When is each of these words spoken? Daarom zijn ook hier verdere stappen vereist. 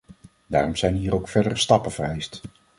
Daarom 0.47 0.75
zijn 0.75 0.95
ook 0.95 1.11
hier 1.19 1.27
verdere 1.31 1.55
stappen 1.55 1.91
vereist. 1.91 2.41